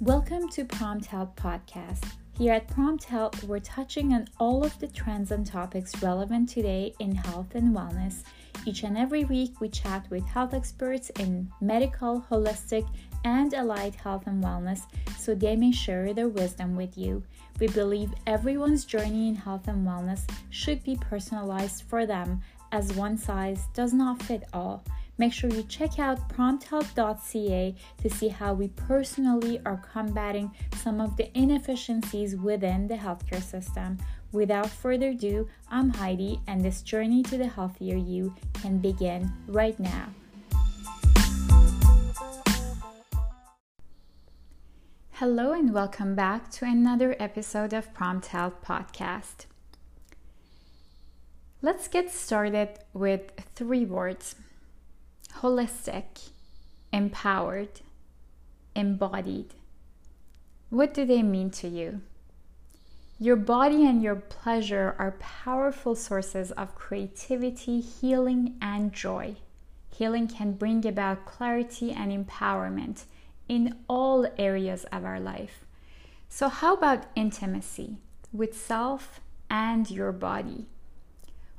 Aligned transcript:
Welcome 0.00 0.48
to 0.52 0.64
Prompt 0.64 1.04
Health 1.04 1.36
Podcast. 1.36 2.02
Here 2.38 2.54
at 2.54 2.68
Prompt 2.68 3.04
Health, 3.04 3.44
we're 3.44 3.58
touching 3.58 4.14
on 4.14 4.28
all 4.38 4.64
of 4.64 4.78
the 4.78 4.88
trends 4.88 5.30
and 5.30 5.46
topics 5.46 6.02
relevant 6.02 6.48
today 6.48 6.94
in 7.00 7.14
health 7.14 7.54
and 7.54 7.76
wellness. 7.76 8.22
Each 8.64 8.82
and 8.82 8.96
every 8.96 9.24
week, 9.24 9.60
we 9.60 9.68
chat 9.68 10.08
with 10.08 10.24
health 10.24 10.54
experts 10.54 11.10
in 11.18 11.52
medical, 11.60 12.24
holistic, 12.30 12.88
and 13.26 13.52
allied 13.52 13.94
health 13.94 14.26
and 14.26 14.42
wellness 14.42 14.86
so 15.18 15.34
they 15.34 15.54
may 15.54 15.70
share 15.70 16.14
their 16.14 16.28
wisdom 16.30 16.76
with 16.76 16.96
you. 16.96 17.22
We 17.58 17.68
believe 17.68 18.14
everyone's 18.26 18.86
journey 18.86 19.28
in 19.28 19.34
health 19.34 19.68
and 19.68 19.86
wellness 19.86 20.22
should 20.48 20.82
be 20.82 20.96
personalized 20.96 21.82
for 21.82 22.06
them, 22.06 22.40
as 22.72 22.94
one 22.94 23.18
size 23.18 23.66
does 23.74 23.92
not 23.92 24.22
fit 24.22 24.44
all. 24.54 24.82
Make 25.20 25.34
sure 25.34 25.50
you 25.50 25.64
check 25.64 25.98
out 25.98 26.30
prompthealth.ca 26.30 27.74
to 28.02 28.08
see 28.08 28.28
how 28.28 28.54
we 28.54 28.68
personally 28.68 29.60
are 29.66 29.76
combating 29.92 30.50
some 30.76 30.98
of 30.98 31.14
the 31.18 31.28
inefficiencies 31.38 32.36
within 32.36 32.88
the 32.88 32.94
healthcare 32.94 33.42
system. 33.42 33.98
Without 34.32 34.70
further 34.70 35.10
ado, 35.10 35.46
I'm 35.70 35.90
Heidi, 35.90 36.40
and 36.46 36.64
this 36.64 36.80
journey 36.80 37.22
to 37.24 37.36
the 37.36 37.48
healthier 37.48 37.98
you 37.98 38.34
can 38.62 38.78
begin 38.78 39.30
right 39.46 39.78
now. 39.78 40.08
Hello, 45.10 45.52
and 45.52 45.74
welcome 45.74 46.14
back 46.14 46.50
to 46.52 46.64
another 46.64 47.14
episode 47.20 47.74
of 47.74 47.92
Prompt 47.92 48.28
Health 48.28 48.64
Podcast. 48.64 49.44
Let's 51.60 51.88
get 51.88 52.10
started 52.10 52.78
with 52.94 53.32
three 53.54 53.84
words 53.84 54.34
holistic, 55.38 56.30
empowered, 56.92 57.80
embodied. 58.74 59.54
What 60.70 60.94
do 60.94 61.04
they 61.04 61.22
mean 61.22 61.50
to 61.52 61.68
you? 61.68 62.02
Your 63.18 63.36
body 63.36 63.86
and 63.86 64.02
your 64.02 64.16
pleasure 64.16 64.96
are 64.98 65.16
powerful 65.18 65.94
sources 65.94 66.52
of 66.52 66.74
creativity, 66.74 67.80
healing, 67.80 68.56
and 68.62 68.92
joy. 68.92 69.36
Healing 69.94 70.26
can 70.26 70.52
bring 70.52 70.86
about 70.86 71.26
clarity 71.26 71.92
and 71.92 72.10
empowerment 72.10 73.04
in 73.48 73.76
all 73.88 74.26
areas 74.38 74.84
of 74.84 75.04
our 75.04 75.20
life. 75.20 75.66
So, 76.30 76.48
how 76.48 76.74
about 76.74 77.06
intimacy 77.14 77.98
with 78.32 78.56
self 78.56 79.20
and 79.50 79.90
your 79.90 80.12
body? 80.12 80.66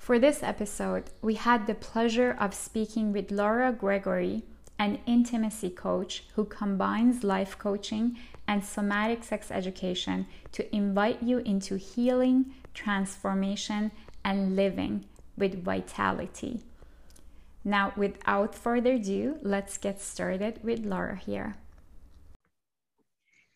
For 0.02 0.18
this 0.18 0.42
episode, 0.42 1.12
we 1.22 1.36
had 1.36 1.68
the 1.68 1.76
pleasure 1.76 2.36
of 2.40 2.56
speaking 2.56 3.14
with 3.14 3.30
Laura 3.30 3.72
Gregory, 3.72 4.42
an 4.80 4.98
intimacy 5.06 5.70
coach 5.70 6.24
who 6.34 6.44
combines 6.44 7.24
life 7.24 7.56
coaching 7.60 8.18
and 8.48 8.66
somatic 8.66 9.24
sex 9.24 9.52
education 9.52 10.26
to 10.54 10.76
invite 10.76 11.22
you 11.22 11.38
into 11.46 11.76
healing, 11.76 12.52
transformation, 12.74 13.92
and 14.26 14.56
living 14.56 15.06
with 15.38 15.64
vitality. 15.64 16.62
Now, 17.64 17.94
without 17.96 18.56
further 18.56 18.94
ado, 18.94 19.38
let's 19.44 19.78
get 19.78 20.02
started 20.02 20.64
with 20.64 20.84
Laura 20.84 21.16
here. 21.16 21.58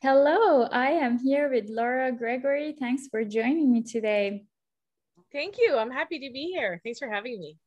Hello, 0.03 0.65
I 0.65 0.91
am 0.91 1.17
here 1.17 1.49
with 1.49 1.69
Laura 1.69 2.11
Gregory. 2.11 2.75
Thanks 2.79 3.07
for 3.07 3.23
joining 3.23 3.71
me 3.71 3.81
today. 3.81 4.45
Thank 5.35 5.57
you. 5.57 5.75
I'm 5.75 5.91
happy 5.91 6.17
to 6.19 6.31
be 6.31 6.45
here. 6.45 6.79
Thanks 6.81 6.97
for 6.97 7.09
having 7.09 7.41
me. 7.41 7.57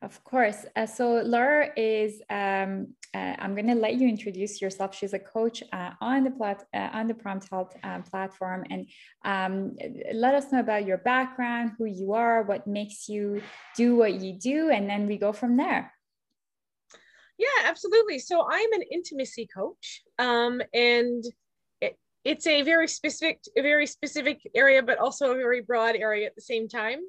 Of 0.00 0.22
course. 0.22 0.64
Uh, 0.76 0.86
so 0.86 1.20
Laura 1.22 1.68
is. 1.76 2.22
Um, 2.30 2.94
uh, 3.12 3.34
I'm 3.40 3.56
going 3.56 3.66
to 3.66 3.74
let 3.74 3.96
you 3.96 4.08
introduce 4.08 4.62
yourself. 4.62 4.94
She's 4.94 5.12
a 5.12 5.18
coach 5.18 5.64
uh, 5.72 5.90
on 6.00 6.22
the 6.22 6.30
plat- 6.30 6.68
uh, 6.72 6.90
on 6.92 7.08
the 7.08 7.14
Prompt 7.14 7.48
Health 7.50 7.76
um, 7.82 8.04
platform, 8.04 8.64
and 8.70 8.86
um, 9.24 9.76
let 10.14 10.36
us 10.36 10.52
know 10.52 10.60
about 10.60 10.86
your 10.86 10.98
background, 10.98 11.72
who 11.76 11.86
you 11.86 12.12
are, 12.12 12.44
what 12.44 12.68
makes 12.68 13.08
you 13.08 13.42
do 13.76 13.96
what 13.96 14.14
you 14.14 14.38
do, 14.38 14.70
and 14.70 14.88
then 14.88 15.08
we 15.08 15.18
go 15.18 15.32
from 15.32 15.56
there. 15.56 15.92
Yeah, 17.38 17.64
absolutely. 17.64 18.20
So 18.20 18.46
I'm 18.48 18.72
an 18.72 18.82
intimacy 18.82 19.48
coach, 19.52 20.04
um, 20.20 20.62
and 20.72 21.24
it's 22.24 22.46
a 22.46 22.62
very 22.62 22.88
specific, 22.88 23.40
a 23.56 23.62
very 23.62 23.86
specific 23.86 24.40
area, 24.54 24.82
but 24.82 24.98
also 24.98 25.32
a 25.32 25.36
very 25.36 25.62
broad 25.62 25.96
area 25.96 26.26
at 26.26 26.34
the 26.34 26.42
same 26.42 26.68
time. 26.68 27.00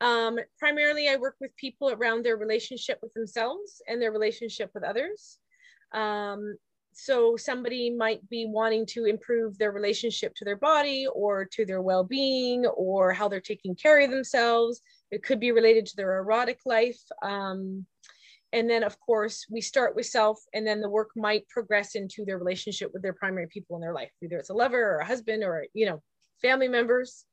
Um, 0.00 0.38
primarily, 0.58 1.08
I 1.08 1.16
work 1.16 1.36
with 1.40 1.56
people 1.56 1.90
around 1.90 2.24
their 2.24 2.36
relationship 2.36 2.98
with 3.02 3.12
themselves 3.14 3.80
and 3.88 4.00
their 4.00 4.12
relationship 4.12 4.70
with 4.74 4.84
others. 4.84 5.38
Um, 5.92 6.56
so 6.94 7.36
somebody 7.36 7.90
might 7.90 8.28
be 8.28 8.46
wanting 8.46 8.84
to 8.86 9.06
improve 9.06 9.56
their 9.56 9.72
relationship 9.72 10.34
to 10.36 10.44
their 10.44 10.56
body 10.56 11.06
or 11.12 11.46
to 11.52 11.64
their 11.64 11.80
well-being 11.80 12.66
or 12.66 13.12
how 13.12 13.28
they're 13.28 13.40
taking 13.40 13.74
care 13.74 14.00
of 14.00 14.10
themselves. 14.10 14.82
It 15.10 15.22
could 15.22 15.40
be 15.40 15.52
related 15.52 15.86
to 15.86 15.96
their 15.96 16.18
erotic 16.18 16.60
life. 16.66 17.00
Um, 17.22 17.86
and 18.52 18.68
then 18.68 18.82
of 18.82 18.98
course 19.00 19.46
we 19.50 19.60
start 19.60 19.94
with 19.96 20.06
self 20.06 20.40
and 20.54 20.66
then 20.66 20.80
the 20.80 20.88
work 20.88 21.10
might 21.16 21.48
progress 21.48 21.94
into 21.94 22.24
their 22.24 22.38
relationship 22.38 22.90
with 22.92 23.02
their 23.02 23.12
primary 23.12 23.46
people 23.48 23.76
in 23.76 23.82
their 23.82 23.94
life 23.94 24.10
whether 24.20 24.36
it's 24.36 24.50
a 24.50 24.54
lover 24.54 24.82
or 24.82 24.98
a 24.98 25.06
husband 25.06 25.42
or 25.42 25.66
you 25.74 25.86
know 25.86 26.02
family 26.40 26.68
members. 26.68 27.24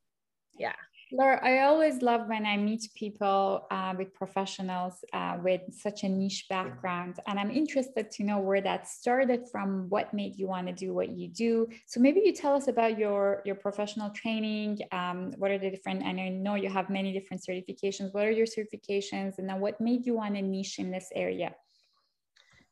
Yeah 0.58 0.74
Laura, 1.12 1.40
I 1.44 1.64
always 1.64 2.04
love 2.04 2.28
when 2.28 2.46
I 2.46 2.56
meet 2.56 2.88
people 2.94 3.66
uh, 3.72 3.96
with 3.98 4.14
professionals 4.14 5.04
uh, 5.12 5.38
with 5.44 5.62
such 5.72 6.04
a 6.04 6.10
niche 6.10 6.46
background. 6.50 7.20
And 7.26 7.40
I'm 7.40 7.50
interested 7.50 8.12
to 8.12 8.24
know 8.24 8.38
where 8.38 8.62
that 8.62 8.88
started 8.88 9.48
from, 9.52 9.90
what 9.90 10.14
made 10.14 10.38
you 10.38 10.48
want 10.48 10.68
to 10.68 10.74
do 10.74 10.94
what 10.94 11.10
you 11.10 11.28
do. 11.28 11.68
So 11.88 12.00
maybe 12.00 12.22
you 12.24 12.32
tell 12.32 12.54
us 12.54 12.68
about 12.68 13.00
your, 13.00 13.42
your 13.44 13.56
professional 13.56 14.12
training. 14.12 14.82
Um, 14.92 15.34
what 15.38 15.50
are 15.50 15.58
the 15.58 15.72
different, 15.72 16.04
and 16.04 16.22
I 16.22 16.30
know 16.30 16.54
you 16.54 16.70
have 16.70 16.92
many 16.92 17.12
different 17.12 17.44
certifications. 17.44 18.14
What 18.14 18.26
are 18.26 18.32
your 18.32 18.46
certifications? 18.46 19.40
And 19.40 19.50
then 19.50 19.60
what 19.60 19.82
made 19.82 20.06
you 20.06 20.14
want 20.14 20.36
to 20.36 20.44
niche 20.44 20.78
in 20.78 20.92
this 20.92 21.10
area? 21.16 21.56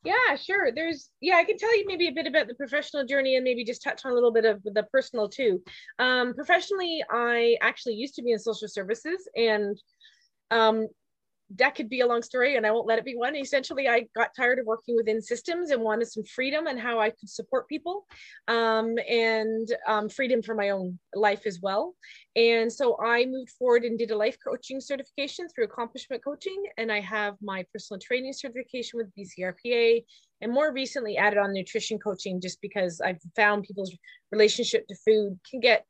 Yeah, 0.04 0.36
sure. 0.36 0.72
There's, 0.74 1.10
yeah, 1.22 1.36
I 1.36 1.44
can 1.44 1.58
tell 1.58 1.76
you 1.78 1.86
maybe 1.88 2.08
a 2.08 2.12
bit 2.14 2.28
about 2.28 2.48
the 2.48 2.56
professional 2.56 3.06
journey 3.06 3.36
and 3.36 3.44
maybe 3.44 3.66
just 3.66 3.84
touch 3.84 4.06
on 4.06 4.12
a 4.12 4.16
little 4.16 4.32
bit 4.32 4.46
of 4.46 4.64
the 4.64 4.84
personal 4.92 5.28
too. 5.28 5.62
Um, 6.00 6.34
professionally, 6.34 7.04
I 7.12 7.58
actually 7.62 7.96
used 7.96 8.16
to 8.16 8.22
be 8.22 8.32
in 8.32 8.40
social 8.40 8.68
services 8.68 9.28
and 9.36 9.78
um, 10.52 10.88
that 11.56 11.76
could 11.76 11.90
be 11.90 12.02
a 12.02 12.08
long 12.08 12.22
story 12.22 12.58
and 12.58 12.66
I 12.66 12.72
won't 12.72 12.88
let 12.88 13.00
it 13.00 13.06
be 13.06 13.16
one. 13.16 13.36
Essentially, 13.36 13.88
I 13.88 14.08
got 14.16 14.36
tired 14.36 14.60
of 14.60 14.66
working 14.66 14.96
within 14.96 15.22
systems 15.22 15.72
and 15.72 15.82
wanted 15.82 16.12
some 16.12 16.24
freedom 16.24 16.68
and 16.68 16.80
how 16.80 17.00
I 17.00 17.10
could 17.10 17.30
support 17.30 17.70
people 17.70 18.06
um, 18.48 18.96
and 19.10 19.68
um, 19.88 20.10
freedom 20.10 20.42
for 20.42 20.56
my 20.56 20.72
own 20.72 21.00
life 21.16 21.44
as 21.46 21.60
well. 21.62 21.96
And 22.36 22.72
so 22.72 22.98
I 23.02 23.26
moved 23.26 23.52
forward 23.52 23.84
and 23.84 23.98
did 23.98 24.12
a 24.12 24.18
life 24.18 24.38
coaching 24.46 24.82
certification 24.82 25.48
through 25.48 25.66
accomplishment 25.66 26.24
coaching. 26.24 26.64
And 26.78 26.92
I 26.92 27.00
have 27.00 27.36
my 27.42 27.66
personal 27.72 28.00
training 28.00 28.34
certification 28.34 28.98
with 29.00 29.12
BCRPA 29.18 30.04
and 30.42 30.52
more 30.52 30.74
recently 30.74 31.18
added 31.18 31.40
on 31.40 31.54
nutrition 31.54 31.98
coaching 31.98 32.42
just 32.42 32.62
because 32.62 33.00
I've 33.00 33.22
found 33.36 33.64
people's 33.64 33.96
relationship 34.32 34.86
to 34.88 34.96
food 35.06 35.40
can 35.50 35.62
get 35.62 35.86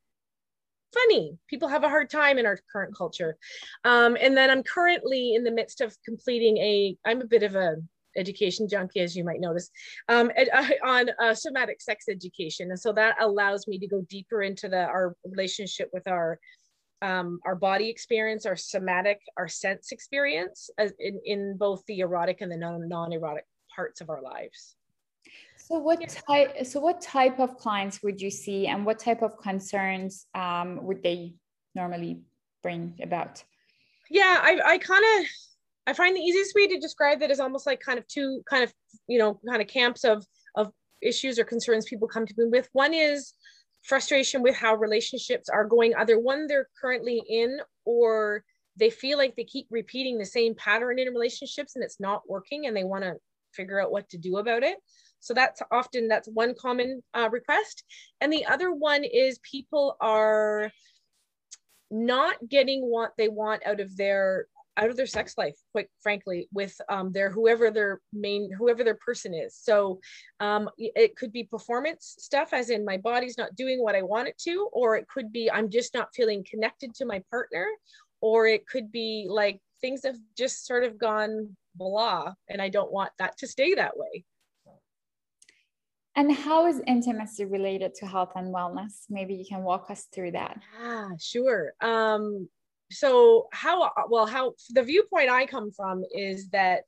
funny. 0.93 1.37
People 1.47 1.67
have 1.67 1.83
a 1.83 1.89
hard 1.89 2.09
time 2.09 2.37
in 2.37 2.45
our 2.45 2.57
current 2.71 2.95
culture. 2.95 3.37
Um, 3.83 4.17
and 4.19 4.35
then 4.35 4.49
I'm 4.49 4.63
currently 4.63 5.35
in 5.35 5.43
the 5.43 5.51
midst 5.51 5.81
of 5.81 5.95
completing 6.03 6.57
a, 6.57 6.97
I'm 7.05 7.21
a 7.21 7.25
bit 7.27 7.43
of 7.43 7.55
a 7.55 7.75
education 8.15 8.67
junkie, 8.67 9.01
as 9.01 9.15
you 9.15 9.23
might 9.23 9.39
notice, 9.39 9.69
um, 10.09 10.31
ed, 10.35 10.49
uh, 10.51 10.67
on 10.83 11.09
uh, 11.21 11.33
somatic 11.33 11.81
sex 11.81 12.05
education. 12.09 12.71
And 12.71 12.79
so 12.79 12.91
that 12.93 13.15
allows 13.21 13.67
me 13.67 13.77
to 13.79 13.87
go 13.87 14.01
deeper 14.09 14.41
into 14.41 14.67
the, 14.67 14.83
our 14.85 15.15
relationship 15.23 15.89
with 15.93 16.07
our, 16.07 16.39
um, 17.01 17.39
our 17.45 17.55
body 17.55 17.89
experience, 17.89 18.45
our 18.45 18.55
somatic, 18.55 19.21
our 19.37 19.47
sense 19.47 19.91
experience 19.91 20.69
uh, 20.81 20.87
in, 20.99 21.19
in 21.25 21.57
both 21.57 21.83
the 21.87 21.99
erotic 21.99 22.41
and 22.41 22.51
the 22.51 22.57
non, 22.57 22.87
non-erotic 22.87 23.45
parts 23.75 24.01
of 24.01 24.09
our 24.09 24.21
lives. 24.21 24.76
So 25.67 25.79
what 25.79 26.07
type? 26.07 26.65
So 26.65 26.79
what 26.79 27.01
type 27.01 27.41
of 27.41 27.57
clients 27.57 28.01
would 28.01 28.21
you 28.21 28.31
see, 28.31 28.67
and 28.67 28.85
what 28.85 28.99
type 28.99 29.21
of 29.21 29.37
concerns 29.37 30.25
um, 30.33 30.81
would 30.85 31.03
they 31.03 31.33
normally 31.75 32.21
bring 32.63 32.97
about? 33.03 33.43
Yeah, 34.09 34.39
I, 34.41 34.61
I 34.65 34.77
kind 34.77 35.03
of 35.03 35.25
I 35.85 35.91
find 35.91 36.15
the 36.15 36.21
easiest 36.21 36.55
way 36.55 36.67
to 36.67 36.79
describe 36.79 37.19
that 37.19 37.31
is 37.31 37.41
almost 37.41 37.65
like 37.65 37.81
kind 37.81 37.99
of 37.99 38.07
two 38.07 38.41
kind 38.49 38.63
of 38.63 38.73
you 39.09 39.19
know 39.19 39.41
kind 39.45 39.61
of 39.61 39.67
camps 39.67 40.05
of 40.05 40.25
of 40.55 40.71
issues 41.01 41.37
or 41.37 41.43
concerns 41.43 41.83
people 41.85 42.07
come 42.07 42.25
to 42.25 42.33
me 42.37 42.45
with. 42.49 42.69
One 42.71 42.93
is 42.93 43.33
frustration 43.83 44.41
with 44.41 44.55
how 44.55 44.75
relationships 44.75 45.49
are 45.49 45.65
going, 45.65 45.93
either 45.95 46.17
one 46.17 46.47
they're 46.47 46.69
currently 46.79 47.21
in 47.27 47.59
or 47.83 48.45
they 48.77 48.89
feel 48.89 49.17
like 49.17 49.35
they 49.35 49.43
keep 49.43 49.67
repeating 49.69 50.17
the 50.17 50.25
same 50.25 50.55
pattern 50.55 50.97
in 50.97 51.09
relationships 51.09 51.75
and 51.75 51.83
it's 51.83 51.99
not 51.99 52.21
working 52.29 52.67
and 52.67 52.77
they 52.77 52.85
want 52.85 53.03
to 53.03 53.15
figure 53.53 53.81
out 53.81 53.91
what 53.91 54.07
to 54.09 54.17
do 54.17 54.37
about 54.37 54.63
it. 54.63 54.77
So 55.19 55.33
that's 55.33 55.61
often, 55.71 56.07
that's 56.07 56.27
one 56.27 56.53
common 56.59 57.03
uh, 57.13 57.29
request. 57.31 57.83
And 58.21 58.31
the 58.31 58.45
other 58.45 58.71
one 58.71 59.03
is 59.03 59.39
people 59.39 59.97
are 59.99 60.71
not 61.89 62.35
getting 62.49 62.81
what 62.81 63.13
they 63.17 63.29
want 63.29 63.65
out 63.65 63.79
of 63.79 63.95
their 63.97 64.47
out 64.77 64.89
of 64.89 64.95
their 64.95 65.07
sex 65.07 65.33
life 65.37 65.57
quite 65.71 65.87
frankly 66.01 66.47
with 66.53 66.79
um, 66.89 67.11
their 67.11 67.31
whoever 67.31 67.71
their 67.71 67.99
main 68.13 68.51
whoever 68.51 68.83
their 68.83 68.97
person 69.03 69.33
is 69.33 69.55
so 69.55 69.99
um, 70.39 70.69
it 70.77 71.15
could 71.15 71.31
be 71.31 71.43
performance 71.43 72.15
stuff 72.19 72.53
as 72.53 72.69
in 72.69 72.85
my 72.85 72.97
body's 72.97 73.37
not 73.37 73.55
doing 73.55 73.81
what 73.81 73.95
i 73.95 74.01
want 74.01 74.27
it 74.27 74.37
to 74.37 74.69
or 74.71 74.95
it 74.95 75.07
could 75.07 75.31
be 75.31 75.49
i'm 75.51 75.69
just 75.69 75.93
not 75.93 76.13
feeling 76.13 76.45
connected 76.49 76.93
to 76.93 77.05
my 77.05 77.21
partner 77.31 77.67
or 78.21 78.47
it 78.47 78.67
could 78.67 78.91
be 78.91 79.25
like 79.29 79.59
things 79.81 80.03
have 80.03 80.17
just 80.37 80.65
sort 80.65 80.83
of 80.83 80.97
gone 80.97 81.55
blah 81.75 82.31
and 82.49 82.61
i 82.61 82.69
don't 82.69 82.91
want 82.91 83.11
that 83.17 83.37
to 83.37 83.47
stay 83.47 83.73
that 83.73 83.97
way 83.97 84.23
and 86.17 86.31
how 86.31 86.65
is 86.65 86.81
intimacy 86.85 87.45
related 87.45 87.93
to 87.95 88.07
health 88.07 88.33
and 88.35 88.53
wellness? 88.53 89.05
Maybe 89.09 89.35
you 89.35 89.45
can 89.47 89.63
walk 89.63 89.89
us 89.89 90.07
through 90.13 90.31
that. 90.31 90.59
Yeah 90.81 91.09
sure. 91.19 91.73
Um 91.81 92.49
so 92.91 93.47
how 93.51 93.91
well 94.09 94.25
how 94.25 94.53
the 94.69 94.81
viewpoint 94.81 95.29
i 95.29 95.45
come 95.45 95.71
from 95.71 96.03
is 96.15 96.49
that 96.49 96.83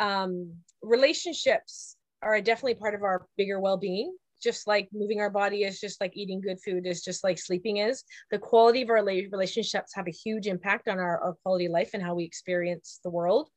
um 0.00 0.54
relationships 0.82 1.96
are 2.22 2.40
definitely 2.40 2.74
part 2.74 2.94
of 2.94 3.02
our 3.02 3.26
bigger 3.36 3.60
well-being 3.60 4.16
just 4.42 4.66
like 4.66 4.88
moving 4.92 5.20
our 5.20 5.30
body 5.30 5.64
is 5.64 5.80
just 5.80 6.00
like 6.00 6.16
eating 6.16 6.40
good 6.40 6.60
food 6.64 6.86
is 6.86 7.02
just 7.02 7.24
like 7.24 7.38
sleeping 7.38 7.78
is. 7.78 8.04
The 8.30 8.38
quality 8.38 8.82
of 8.82 8.90
our 8.90 9.02
relationships 9.02 9.92
have 9.94 10.06
a 10.06 10.12
huge 10.12 10.46
impact 10.46 10.88
on 10.88 10.98
our, 10.98 11.20
our 11.22 11.34
quality 11.42 11.66
of 11.66 11.72
life 11.72 11.90
and 11.94 12.02
how 12.02 12.14
we 12.14 12.24
experience 12.24 13.00
the 13.02 13.10
world. 13.10 13.48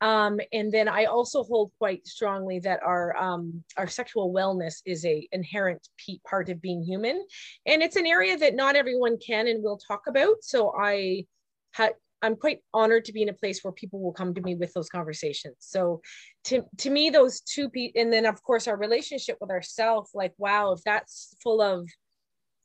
Um, 0.00 0.40
and 0.52 0.72
then 0.72 0.88
i 0.88 1.04
also 1.04 1.42
hold 1.42 1.72
quite 1.78 2.06
strongly 2.06 2.58
that 2.60 2.82
our 2.82 3.16
um, 3.16 3.62
our 3.76 3.86
sexual 3.86 4.32
wellness 4.32 4.76
is 4.86 5.04
a 5.04 5.28
inherent 5.32 5.86
part 6.28 6.48
of 6.48 6.62
being 6.62 6.82
human. 6.82 7.24
And 7.66 7.82
it's 7.82 7.96
an 7.96 8.06
area 8.06 8.36
that 8.38 8.54
not 8.54 8.76
everyone 8.76 9.18
can 9.18 9.46
and 9.46 9.62
will 9.62 9.78
talk 9.78 10.02
about. 10.08 10.36
So 10.42 10.72
i 10.78 11.26
had 11.72 11.92
I'm 12.22 12.36
quite 12.36 12.60
honored 12.74 13.06
to 13.06 13.12
be 13.12 13.22
in 13.22 13.28
a 13.28 13.34
place 13.34 13.62
where 13.62 13.72
people 13.72 14.00
will 14.00 14.12
come 14.12 14.34
to 14.34 14.42
me 14.42 14.54
with 14.54 14.72
those 14.74 14.88
conversations. 14.88 15.56
So 15.60 16.02
to, 16.44 16.62
to 16.78 16.90
me, 16.90 17.10
those 17.10 17.40
two 17.40 17.70
people, 17.70 18.00
and 18.00 18.12
then 18.12 18.26
of 18.26 18.42
course 18.42 18.68
our 18.68 18.76
relationship 18.76 19.38
with 19.40 19.50
ourselves, 19.50 20.10
like, 20.14 20.34
wow, 20.38 20.72
if 20.72 20.82
that's 20.84 21.34
full 21.42 21.60
of, 21.60 21.88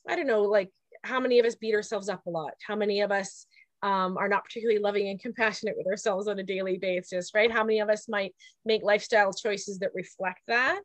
I 0.07 0.15
don't 0.15 0.27
know, 0.27 0.43
like 0.43 0.71
how 1.03 1.19
many 1.19 1.39
of 1.39 1.45
us 1.45 1.55
beat 1.55 1.73
ourselves 1.73 2.09
up 2.09 2.25
a 2.25 2.29
lot? 2.29 2.53
How 2.65 2.75
many 2.75 3.01
of 3.01 3.11
us 3.11 3.45
um, 3.81 4.17
are 4.17 4.29
not 4.29 4.43
particularly 4.43 4.79
loving 4.79 5.09
and 5.09 5.19
compassionate 5.19 5.75
with 5.77 5.87
ourselves 5.87 6.27
on 6.27 6.39
a 6.39 6.43
daily 6.43 6.77
basis, 6.77 7.31
right? 7.35 7.51
How 7.51 7.63
many 7.63 7.79
of 7.79 7.89
us 7.89 8.09
might 8.09 8.33
make 8.65 8.83
lifestyle 8.83 9.31
choices 9.31 9.79
that 9.79 9.91
reflect 9.93 10.41
that? 10.47 10.81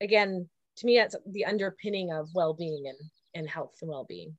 Again, 0.00 0.48
to 0.76 0.86
me, 0.86 0.98
that's 0.98 1.16
the 1.32 1.46
underpinning 1.46 2.12
of 2.12 2.28
well-being 2.34 2.84
and, 2.86 2.98
and 3.34 3.48
health 3.48 3.76
and 3.80 3.90
well-being. 3.90 4.36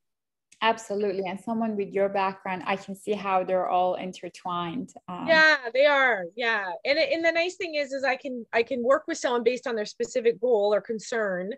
Absolutely. 0.62 1.24
And 1.28 1.40
someone 1.40 1.76
with 1.76 1.90
your 1.90 2.10
background, 2.10 2.64
I 2.66 2.78
can 2.78 2.96
see 2.96 3.14
how 3.14 3.44
they're 3.44 3.70
all 3.70 3.96
intertwined. 3.96 4.92
Um, 5.08 5.28
yeah, 5.28 5.58
they 5.72 5.86
are. 5.86 6.26
Yeah. 6.36 6.72
And, 6.84 6.98
and 6.98 7.24
the 7.24 7.32
nice 7.32 7.56
thing 7.58 7.76
is, 7.76 7.94
is 7.94 8.04
I 8.04 8.16
can, 8.16 8.44
I 8.52 8.64
can 8.64 8.84
work 8.84 9.04
with 9.08 9.20
someone 9.20 9.44
based 9.44 9.68
on 9.68 9.76
their 9.76 9.86
specific 9.86 10.42
goal 10.42 10.74
or 10.74 10.82
concern. 10.82 11.52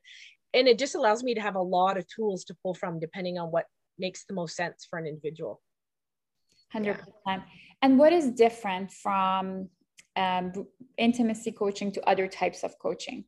And 0.54 0.68
it 0.68 0.78
just 0.78 0.96
allows 0.96 1.24
me 1.24 1.34
to 1.34 1.42
have 1.42 1.56
a 1.56 1.62
lot 1.62 1.98
of 1.98 2.06
tools 2.08 2.44
to 2.46 2.56
pull 2.62 2.74
from 2.74 3.00
depending 3.00 3.38
on 3.38 3.50
what 3.50 3.66
makes 3.98 4.26
the 4.26 4.34
most 4.34 4.56
sense 4.56 4.86
for 4.90 5.00
an 5.00 5.08
individual. 5.08 5.62
100%. 6.76 6.98
Yeah. 7.26 7.40
And 7.82 7.98
what 7.98 8.12
is 8.12 8.32
different 8.32 8.92
from 8.92 9.70
um, 10.18 10.52
intimacy 10.98 11.54
coaching 11.54 11.92
to 11.94 12.10
other 12.10 12.28
types 12.28 12.64
of 12.64 12.78
coaching? 12.80 13.24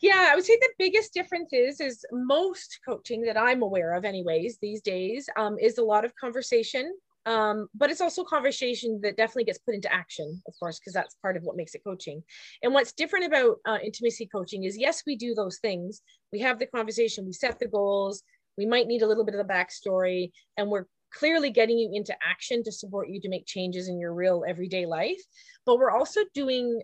Yeah 0.00 0.28
i 0.30 0.34
would 0.34 0.44
say 0.44 0.56
the 0.60 0.68
biggest 0.78 1.12
difference 1.12 1.52
is 1.52 1.80
is 1.80 2.04
most 2.12 2.78
coaching 2.86 3.22
that 3.22 3.38
i'm 3.38 3.62
aware 3.62 3.94
of 3.94 4.04
anyways 4.04 4.58
these 4.60 4.80
days 4.80 5.28
um, 5.36 5.56
is 5.58 5.78
a 5.78 5.84
lot 5.84 6.04
of 6.04 6.14
conversation 6.16 6.92
um, 7.26 7.66
but 7.74 7.90
it's 7.90 8.00
also 8.00 8.22
conversation 8.22 9.00
that 9.02 9.16
definitely 9.16 9.44
gets 9.44 9.58
put 9.58 9.74
into 9.74 9.92
action 9.92 10.40
of 10.46 10.54
course 10.60 10.78
because 10.78 10.92
that's 10.92 11.16
part 11.20 11.36
of 11.36 11.42
what 11.42 11.56
makes 11.56 11.74
it 11.74 11.82
coaching. 11.82 12.22
And 12.62 12.72
what's 12.72 12.92
different 12.92 13.26
about 13.26 13.56
uh, 13.66 13.78
intimacy 13.82 14.26
coaching 14.26 14.62
is 14.62 14.78
yes 14.78 15.02
we 15.04 15.16
do 15.16 15.34
those 15.34 15.58
things. 15.58 16.02
We 16.32 16.38
have 16.42 16.60
the 16.60 16.66
conversation 16.66 17.26
we 17.26 17.32
set 17.32 17.58
the 17.58 17.66
goals 17.66 18.22
we 18.56 18.66
might 18.66 18.86
need 18.86 19.02
a 19.02 19.06
little 19.06 19.24
bit 19.24 19.34
of 19.34 19.46
the 19.46 19.52
backstory 19.52 20.30
and 20.56 20.68
we're 20.68 20.86
clearly 21.12 21.50
getting 21.50 21.78
you 21.78 21.90
into 21.92 22.14
action 22.26 22.62
to 22.64 22.72
support 22.72 23.08
you 23.08 23.20
to 23.20 23.28
make 23.28 23.46
changes 23.46 23.88
in 23.88 23.98
your 23.98 24.12
real 24.12 24.44
everyday 24.46 24.86
life 24.86 25.20
but 25.64 25.78
we're 25.78 25.90
also 25.90 26.20
doing 26.34 26.80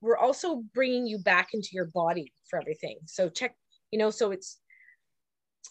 we're 0.00 0.16
also 0.16 0.62
bringing 0.74 1.06
you 1.06 1.18
back 1.18 1.50
into 1.52 1.70
your 1.72 1.86
body 1.86 2.32
for 2.48 2.58
everything. 2.60 2.98
So 3.06 3.28
check, 3.28 3.54
you 3.90 3.98
know, 3.98 4.10
so 4.10 4.30
it's, 4.30 4.58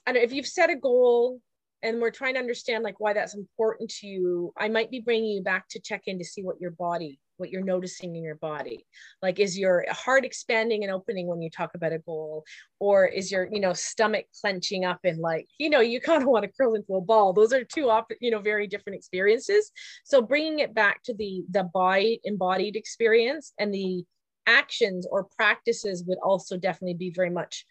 I 0.06 0.12
don't 0.12 0.22
know, 0.22 0.26
if 0.26 0.32
you've 0.32 0.48
set 0.48 0.70
a 0.70 0.76
goal 0.76 1.42
and 1.82 2.00
we're 2.00 2.12
trying 2.12 2.34
to 2.34 2.40
understand 2.40 2.84
like 2.84 3.00
why 3.00 3.14
that's 3.14 3.36
important 3.36 3.90
to 3.90 4.08
you, 4.08 4.54
I 4.58 4.68
might 4.68 4.92
be 4.92 5.00
bringing 5.00 5.32
you 5.32 5.42
back 5.42 5.68
to 5.70 5.80
check 5.80 6.04
in 6.08 6.20
to 6.20 6.26
see 6.26 6.44
what 6.44 6.60
your 6.60 6.72
body, 6.72 7.20
what 7.38 7.50
you're 7.50 7.64
noticing 7.64 8.16
in 8.16 8.24
your 8.24 8.36
body. 8.36 8.86
Like, 9.22 9.40
is 9.40 9.58
your 9.58 9.86
heart 9.90 10.26
expanding 10.26 10.84
and 10.84 10.92
opening 10.92 11.26
when 11.26 11.42
you 11.42 11.50
talk 11.50 11.72
about 11.76 11.94
a 11.94 12.00
goal? 12.00 12.44
Or 12.80 13.06
is 13.06 13.32
your, 13.32 13.48
you 13.52 13.62
know, 13.62 13.74
stomach 13.74 14.26
clenching 14.42 14.84
up 14.84 15.00
and 15.06 15.20
like, 15.20 15.48
you 15.58 15.70
know, 15.70 15.80
you 15.80 16.02
kind 16.02 16.22
of 16.22 16.28
want 16.28 16.44
to 16.44 16.52
curl 16.52 16.76
into 16.76 16.96
a 16.96 17.02
ball. 17.02 17.32
Those 17.32 17.54
are 17.54 17.64
two, 17.64 17.90
op- 17.90 18.12
you 18.20 18.30
know, 18.30 18.40
very 18.40 18.68
different 18.68 18.98
experiences. 18.98 19.72
So 20.04 20.22
bringing 20.22 20.60
it 20.60 20.76
back 20.76 21.02
to 21.04 21.14
the, 21.14 21.44
the 21.50 21.64
body 21.64 22.20
embodied 22.26 22.76
experience 22.76 23.54
and 23.58 23.74
the, 23.74 24.04
actions 24.50 25.08
or 25.10 25.28
practices 25.36 26.04
would 26.08 26.18
also 26.30 26.58
definitely 26.58 27.00
be 27.06 27.12
very 27.12 27.30
much 27.30 27.66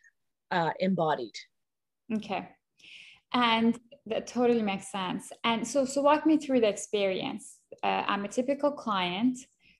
uh, 0.51 0.71
embodied. 0.81 1.37
Okay. 2.15 2.49
And 3.35 3.79
that 4.07 4.27
totally 4.27 4.63
makes 4.63 4.91
sense. 4.91 5.31
And 5.45 5.67
so, 5.67 5.85
so 5.85 6.01
walk 6.01 6.25
me 6.25 6.39
through 6.39 6.61
the 6.61 6.69
experience. 6.69 7.59
Uh, 7.83 8.05
I'm 8.07 8.25
a 8.25 8.29
typical 8.29 8.73
client 8.73 9.37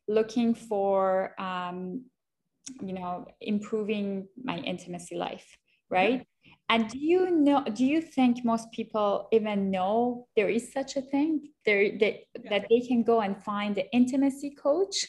looking 0.07 0.55
for, 0.55 1.35
um, 1.41 2.05
you 2.81 2.93
know, 2.93 3.27
improving 3.41 4.29
my 4.51 4.59
intimacy 4.59 5.17
life, 5.17 5.49
right? 5.89 6.27
And 6.69 6.89
do 6.91 6.99
you 6.99 7.31
know? 7.31 7.65
Do 7.65 7.85
you 7.85 8.03
think 8.03 8.45
most 8.45 8.71
people 8.73 9.29
even 9.33 9.71
know 9.71 10.27
there 10.37 10.51
is 10.51 10.71
such 10.71 10.97
a 10.97 11.03
thing? 11.03 11.49
There 11.65 11.99
that 11.99 12.15
that 12.51 12.67
they 12.69 12.81
can 12.81 13.03
go 13.03 13.21
and 13.21 13.43
find 13.43 13.75
the 13.75 13.91
intimacy 13.91 14.51
coach 14.51 15.07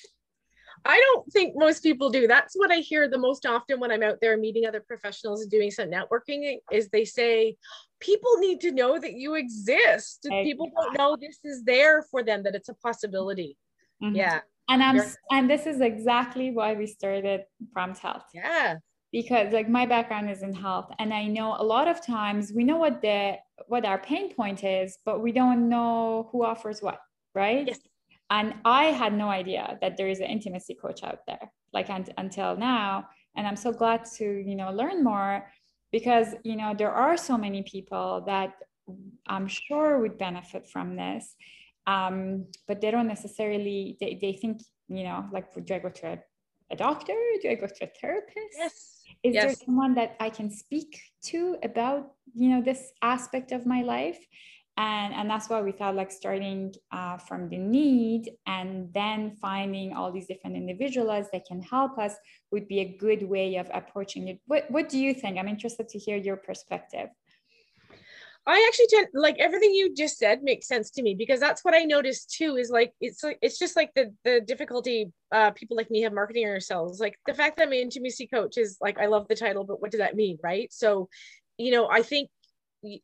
I 0.86 0.98
don't 0.98 1.31
think 1.31 1.56
most 1.56 1.84
people 1.84 2.10
do. 2.10 2.28
That's 2.28 2.56
what 2.56 2.72
I 2.72 2.78
hear 2.78 3.08
the 3.08 3.18
most 3.18 3.46
often 3.46 3.80
when 3.80 3.92
I'm 3.92 4.04
out 4.04 4.20
there 4.22 4.38
meeting 4.38 4.66
other 4.66 4.80
professionals 4.80 5.42
and 5.42 5.52
doing 5.52 5.72
some 5.72 5.90
networking 5.90 6.58
is 6.72 6.90
they 6.90 7.06
say, 7.06 7.58
people 8.00 8.38
need 8.38 8.62
to 8.62 8.72
know 8.72 9.00
that 9.00 9.14
you 9.14 9.36
exist. 9.36 10.20
Exactly. 10.26 10.44
People 10.44 10.72
don't 10.76 10.98
know 10.98 11.18
this 11.20 11.40
is 11.44 11.64
there 11.64 12.04
for 12.04 12.24
them, 12.24 12.44
that 12.44 12.56
it's 12.56 12.70
a 12.70 12.74
possibility. 12.76 13.58
Mm-hmm. 14.02 14.16
Yeah. 14.16 14.40
And 14.70 14.84
I'm 14.84 15.02
and 15.31 15.50
this 15.50 15.66
is 15.66 15.81
exactly 15.81 16.52
why 16.52 16.74
we 16.74 16.86
started 16.86 17.42
Prompt 17.74 18.00
Health. 18.00 18.26
Yeah. 18.33 18.78
Because 19.12 19.52
like 19.52 19.68
my 19.68 19.88
background 19.88 20.30
is 20.30 20.44
in 20.44 20.54
health 20.54 20.92
and 21.00 21.12
I 21.12 21.26
know 21.26 21.56
a 21.57 21.64
lot 21.64 21.88
of 21.88 22.06
times 22.06 22.52
we 22.56 22.64
know 22.64 22.78
what 22.78 23.02
the 23.02 23.38
what 23.68 23.83
our 23.83 23.98
pain 23.98 24.33
point 24.33 24.64
is, 24.64 25.00
but 25.04 25.21
we 25.21 25.31
don't 25.31 25.68
know 25.68 26.30
who 26.31 26.45
offers 26.45 26.81
what, 26.81 27.00
right? 27.33 27.68
Yes 27.68 27.80
and 28.30 28.54
i 28.66 28.86
had 28.86 29.14
no 29.14 29.30
idea 29.30 29.78
that 29.81 29.98
there 29.98 30.07
is 30.07 30.19
an 30.19 30.28
intimacy 30.28 30.76
coach 30.76 31.04
out 31.04 31.19
there 31.28 31.52
like 31.74 31.90
un- 31.90 32.06
until 32.18 32.56
now. 32.56 33.07
And 33.36 33.48
i'm 33.48 33.56
so 33.56 33.71
glad 33.71 34.06
to 34.18 34.26
you 34.26 34.56
know 34.56 34.71
learn 34.71 35.04
more 35.04 35.48
because 35.92 36.28
you 36.44 36.56
know 36.56 36.74
there 36.78 36.92
are 36.92 37.16
so 37.18 37.38
many 37.38 37.64
people 37.64 38.24
that 38.28 38.54
i'm 39.28 39.48
sure 39.48 40.00
would 40.00 40.18
benefit 40.18 40.68
from 40.68 40.95
this. 40.95 41.36
Um, 41.88 42.45
but 42.68 42.81
they 42.81 42.92
don't 42.92 43.07
necessarily 43.07 43.98
they, 44.00 44.19
they 44.21 44.33
think 44.33 44.62
you 44.88 45.04
know 45.04 45.26
like 45.31 45.45
do 45.66 45.74
i 45.74 45.80
go 45.80 45.90
to 45.90 46.07
a, 46.14 46.19
a 46.71 46.76
doctor? 46.76 47.18
Do 47.42 47.50
i 47.50 47.56
go 47.56 47.68
to 47.68 47.83
a 47.86 47.92
therapist? 48.00 48.56
Yes. 48.57 48.76
Is 49.24 49.33
yes. 49.33 49.44
there 49.44 49.56
someone 49.66 49.94
that 49.95 50.16
i 50.19 50.30
can 50.30 50.50
speak 50.52 51.00
to 51.30 51.57
about 51.64 52.12
you 52.33 52.50
know 52.50 52.62
this 52.62 52.92
aspect 53.02 53.52
of 53.52 53.66
my 53.66 53.81
life 53.81 54.19
and 54.80 55.14
and 55.14 55.30
that's 55.30 55.50
why 55.50 55.62
we 55.62 55.74
thought 55.74 55.94
like 55.94 56.12
starting 56.12 56.74
uh, 56.92 57.18
from 57.18 57.50
the 57.50 57.57
need 57.57 58.31
and 58.48 58.92
then 58.94 59.36
finding 59.42 59.94
all 59.94 60.12
these 60.12 60.26
different 60.26 60.56
individuals 60.56 61.28
that 61.33 61.45
can 61.45 61.62
help 61.62 62.00
us 62.00 62.14
would 62.52 62.68
be 62.68 62.80
a 62.80 62.98
good 62.98 63.21
way 63.24 63.57
of 63.57 63.69
approaching 63.74 64.30
it 64.30 64.40
what, 64.48 64.71
what 64.71 64.88
do 64.90 64.98
you 64.98 65.14
think 65.14 65.38
i'm 65.38 65.50
interested 65.50 65.88
to 65.90 66.00
hear 66.00 66.18
your 66.18 66.38
perspective 66.38 67.09
I 68.48 68.66
actually 68.68 68.88
tend 68.88 69.07
like 69.14 69.38
everything 69.38 69.76
you 69.76 69.94
just 69.94 70.18
said 70.18 70.42
makes 70.42 70.68
sense 70.68 70.90
to 70.92 71.04
me 71.04 71.14
because 71.14 71.40
that's 71.40 71.64
what 71.64 71.76
I 71.76 71.83
noticed 71.83 72.31
too. 72.31 72.56
Is 72.56 72.71
like 72.71 72.94
it's 73.00 73.24
like 73.24 73.38
it's 73.44 73.59
just 73.59 73.76
like 73.76 73.92
the 73.95 74.12
the 74.24 74.42
difficulty 74.42 75.12
uh, 75.31 75.52
people 75.52 75.78
like 75.78 75.92
me 75.92 76.02
have 76.02 76.14
marketing 76.14 76.48
ourselves. 76.48 77.00
Like 77.00 77.19
the 77.28 77.33
fact 77.36 77.57
that 77.57 77.68
I'm 77.68 77.74
an 77.74 77.80
intimacy 77.80 78.26
coach 78.26 78.57
is 78.57 78.78
like 78.81 78.98
I 78.98 79.06
love 79.06 79.28
the 79.28 79.36
title, 79.36 79.66
but 79.66 79.81
what 79.81 79.92
does 79.92 80.00
that 80.00 80.16
mean, 80.16 80.40
right? 80.42 80.71
So, 80.74 81.09
you 81.59 81.69
know, 81.69 81.90
I 81.92 82.02
think 82.02 82.30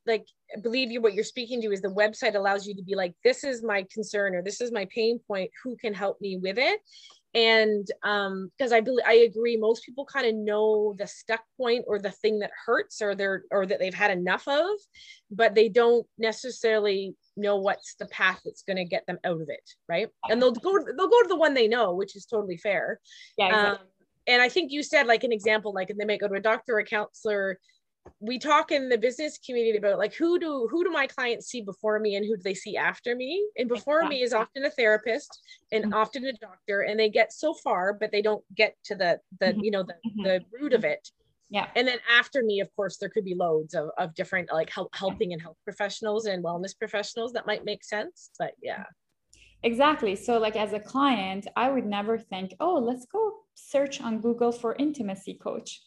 like 0.05 0.25
believe 0.61 0.91
you 0.91 1.01
what 1.01 1.13
you're 1.13 1.23
speaking 1.23 1.61
to 1.61 1.71
is 1.71 1.81
the 1.81 1.87
website 1.89 2.35
allows 2.35 2.65
you 2.65 2.75
to 2.75 2.83
be 2.83 2.95
like 2.95 3.13
this 3.23 3.43
is 3.43 3.63
my 3.63 3.85
concern 3.91 4.35
or 4.35 4.41
this 4.41 4.61
is 4.61 4.71
my 4.71 4.87
pain 4.93 5.19
point. 5.27 5.51
Who 5.63 5.75
can 5.75 5.93
help 5.93 6.19
me 6.21 6.37
with 6.37 6.57
it? 6.57 6.79
And 7.33 7.85
um 8.03 8.49
because 8.57 8.71
i 8.71 8.79
believe 8.79 9.03
i 9.05 9.15
agree 9.15 9.57
most 9.57 9.83
people 9.83 10.05
kind 10.05 10.25
of 10.25 10.33
know 10.35 10.95
the 10.97 11.05
stuck 11.05 11.41
point 11.57 11.83
or 11.85 11.99
the 11.99 12.11
thing 12.11 12.39
that 12.39 12.51
hurts 12.65 13.01
or 13.01 13.13
they're 13.13 13.43
or 13.51 13.65
that 13.65 13.77
they've 13.77 13.93
had 13.93 14.09
enough 14.09 14.47
of 14.47 14.69
but 15.29 15.53
they 15.53 15.67
don't 15.67 16.07
necessarily 16.17 17.13
know 17.35 17.57
what's 17.57 17.95
the 17.95 18.05
path 18.05 18.39
that's 18.45 18.63
going 18.63 18.77
to 18.77 18.85
get 18.85 19.05
them 19.05 19.17
out 19.25 19.41
of 19.41 19.49
it 19.49 19.69
right? 19.89 20.07
And 20.29 20.41
they'll 20.41 20.53
go 20.53 20.79
they'll 20.97 21.09
go 21.09 21.23
to 21.23 21.27
the 21.27 21.35
one 21.35 21.53
they 21.53 21.67
know 21.67 21.93
which 21.93 22.15
is 22.15 22.25
totally 22.25 22.55
fair. 22.55 23.01
Yeah 23.37 23.47
exactly. 23.47 23.71
um, 23.71 23.87
and 24.27 24.41
i 24.41 24.47
think 24.47 24.71
you 24.71 24.81
said 24.81 25.05
like 25.05 25.25
an 25.25 25.33
example 25.33 25.73
like 25.73 25.89
and 25.89 25.99
they 25.99 26.05
might 26.05 26.21
go 26.21 26.29
to 26.29 26.35
a 26.35 26.39
doctor 26.39 26.75
or 26.75 26.79
a 26.79 26.85
counselor 26.85 27.59
we 28.19 28.39
talk 28.39 28.71
in 28.71 28.89
the 28.89 28.97
business 28.97 29.39
community 29.45 29.77
about 29.77 29.97
like 29.97 30.13
who 30.13 30.39
do 30.39 30.67
who 30.69 30.83
do 30.83 30.91
my 30.91 31.07
clients 31.07 31.47
see 31.47 31.61
before 31.61 31.99
me 31.99 32.15
and 32.15 32.25
who 32.25 32.35
do 32.35 32.41
they 32.43 32.53
see 32.53 32.77
after 32.77 33.15
me 33.15 33.45
and 33.57 33.67
before 33.67 33.99
exactly. 33.99 34.17
me 34.17 34.23
is 34.23 34.33
often 34.33 34.65
a 34.65 34.69
therapist 34.69 35.41
and 35.71 35.85
mm-hmm. 35.85 35.93
often 35.93 36.25
a 36.25 36.33
doctor 36.33 36.81
and 36.81 36.99
they 36.99 37.09
get 37.09 37.33
so 37.33 37.53
far 37.53 37.93
but 37.93 38.11
they 38.11 38.21
don't 38.21 38.43
get 38.55 38.75
to 38.83 38.95
the 38.95 39.19
the 39.39 39.47
mm-hmm. 39.47 39.59
you 39.61 39.71
know 39.71 39.83
the, 39.83 39.93
mm-hmm. 39.93 40.23
the 40.23 40.41
root 40.59 40.73
of 40.73 40.83
it 40.83 41.09
yeah 41.49 41.67
and 41.75 41.87
then 41.87 41.99
after 42.17 42.43
me 42.43 42.59
of 42.59 42.73
course 42.75 42.97
there 42.97 43.09
could 43.09 43.25
be 43.25 43.35
loads 43.35 43.73
of, 43.73 43.89
of 43.97 44.13
different 44.13 44.51
like 44.51 44.69
help, 44.69 44.93
helping 44.95 45.33
and 45.33 45.41
health 45.41 45.57
professionals 45.63 46.25
and 46.25 46.43
wellness 46.43 46.77
professionals 46.77 47.33
that 47.33 47.47
might 47.47 47.65
make 47.65 47.83
sense 47.83 48.31
but 48.37 48.53
yeah 48.61 48.83
exactly 49.63 50.15
so 50.15 50.37
like 50.37 50.55
as 50.55 50.73
a 50.73 50.79
client 50.79 51.47
i 51.55 51.69
would 51.69 51.85
never 51.85 52.17
think 52.17 52.53
oh 52.59 52.75
let's 52.75 53.05
go 53.05 53.33
search 53.55 53.99
on 53.99 54.21
google 54.21 54.51
for 54.51 54.75
intimacy 54.75 55.33
coach 55.33 55.81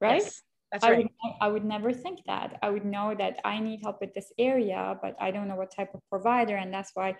right 0.00 0.22
yes 0.22 0.42
that's 0.72 0.84
right. 0.84 0.92
I 0.92 0.96
would, 0.96 1.34
I 1.42 1.48
would 1.48 1.64
never 1.64 1.92
think 1.92 2.20
that. 2.26 2.58
I 2.62 2.70
would 2.70 2.84
know 2.84 3.14
that 3.16 3.38
I 3.44 3.58
need 3.60 3.80
help 3.82 4.00
with 4.00 4.14
this 4.14 4.32
area, 4.38 4.98
but 5.02 5.14
I 5.20 5.30
don't 5.30 5.46
know 5.46 5.56
what 5.56 5.70
type 5.74 5.94
of 5.94 6.00
provider. 6.08 6.56
And 6.56 6.72
that's 6.72 6.92
why 6.94 7.16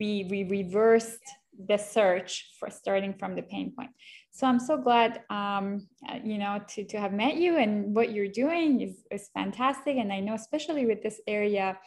we, 0.00 0.26
we 0.28 0.44
reversed 0.44 1.22
the 1.68 1.78
search 1.78 2.50
for 2.58 2.68
starting 2.68 3.14
from 3.14 3.34
the 3.34 3.42
pain 3.42 3.72
point. 3.76 3.90
So 4.30 4.46
I'm 4.46 4.60
so 4.60 4.76
glad, 4.76 5.22
um, 5.30 5.86
uh, 6.08 6.18
you 6.22 6.36
know, 6.36 6.60
to, 6.68 6.84
to 6.84 7.00
have 7.00 7.12
met 7.12 7.36
you 7.36 7.56
and 7.56 7.94
what 7.94 8.12
you're 8.12 8.28
doing 8.28 8.82
is, 8.82 9.04
is 9.10 9.30
fantastic. 9.32 9.96
And 9.96 10.12
I 10.12 10.20
know, 10.20 10.34
especially 10.34 10.84
with 10.84 11.02
this 11.02 11.20
area, 11.26 11.78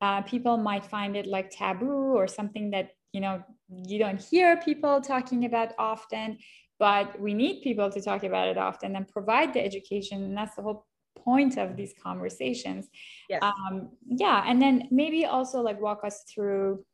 uh, 0.00 0.22
people 0.22 0.56
might 0.58 0.84
find 0.84 1.16
it 1.16 1.26
like 1.26 1.50
taboo 1.50 2.14
or 2.14 2.26
something 2.26 2.70
that, 2.72 2.90
you 3.12 3.20
know, 3.20 3.42
you 3.70 3.98
don't 3.98 4.20
hear 4.20 4.56
people 4.58 5.00
talking 5.00 5.44
about 5.46 5.72
often 5.78 6.38
but 6.78 7.18
we 7.20 7.34
need 7.34 7.62
people 7.62 7.90
to 7.90 8.00
talk 8.00 8.22
about 8.24 8.48
it 8.48 8.56
often 8.56 8.96
and 8.96 9.08
provide 9.08 9.52
the 9.52 9.64
education 9.64 10.22
and 10.22 10.36
that's 10.36 10.54
the 10.56 10.62
whole 10.62 10.86
point 11.16 11.58
of 11.58 11.76
these 11.76 11.94
conversations 12.02 12.88
yes. 13.28 13.42
um, 13.42 13.90
yeah 14.06 14.44
and 14.46 14.62
then 14.62 14.88
maybe 14.90 15.24
also 15.26 15.60
like 15.60 15.80
walk 15.80 16.00
us 16.04 16.24
through 16.32 16.84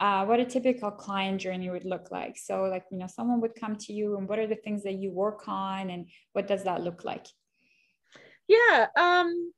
uh, 0.00 0.24
what 0.24 0.40
a 0.40 0.44
typical 0.44 0.90
client 0.90 1.40
journey 1.40 1.70
would 1.70 1.84
look 1.84 2.10
like 2.10 2.36
so 2.36 2.64
like 2.64 2.84
you 2.90 2.98
know 2.98 3.06
someone 3.06 3.40
would 3.40 3.54
come 3.54 3.76
to 3.76 3.92
you 3.92 4.16
and 4.16 4.28
what 4.28 4.38
are 4.38 4.46
the 4.46 4.56
things 4.56 4.82
that 4.82 4.94
you 4.94 5.10
work 5.10 5.46
on 5.46 5.90
and 5.90 6.08
what 6.32 6.48
does 6.48 6.64
that 6.64 6.82
look 6.82 7.04
like 7.04 7.26
yeah 8.48 8.86
um 8.98 9.52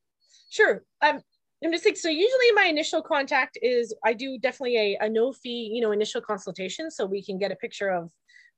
sure 0.50 0.84
um 1.02 1.20
I'm 1.64 1.72
just 1.72 1.86
like, 1.86 1.96
so 1.96 2.10
usually 2.10 2.52
my 2.54 2.66
initial 2.66 3.00
contact 3.00 3.58
is 3.62 3.94
I 4.04 4.12
do 4.12 4.38
definitely 4.38 4.76
a, 4.76 4.98
a 5.00 5.08
no 5.08 5.32
fee, 5.32 5.70
you 5.72 5.80
know, 5.80 5.90
initial 5.90 6.20
consultation. 6.20 6.90
So 6.90 7.06
we 7.06 7.24
can 7.24 7.38
get 7.38 7.50
a 7.50 7.56
picture 7.56 7.88
of 7.88 8.10